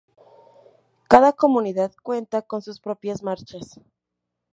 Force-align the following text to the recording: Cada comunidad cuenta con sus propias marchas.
Cada 1.07 1.31
comunidad 1.31 1.91
cuenta 2.01 2.41
con 2.41 2.63
sus 2.63 2.79
propias 2.79 3.21
marchas. 3.21 3.79